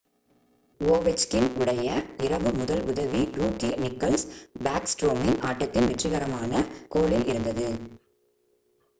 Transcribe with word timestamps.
Ovechkin 0.79 1.49
உடைய 1.57 1.89
இரவு 2.17 2.51
முதல் 2.51 2.81
உதவி 2.83 3.21
ரூக்கி 3.33 3.69
நிக்லஸ் 3.77 4.25
பேக்ஸ்ட்ரோமின் 4.63 5.37
ஆட்டத்தின் 5.41 5.89
வெற்றிக்கான 5.89 6.63
கோலில் 6.87 7.27
இருந்தது 7.27 7.67